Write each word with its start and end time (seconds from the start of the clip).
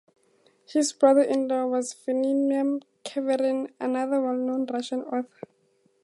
His 0.65 0.93
brother-in-law 0.93 1.67
was 1.67 1.93
Veniamin 1.93 2.81
Kaverin, 3.05 3.69
another 3.79 4.19
well-known 4.19 4.65
Russian 4.65 5.03
author. 5.03 5.47